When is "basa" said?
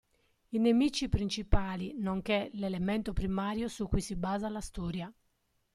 4.15-4.49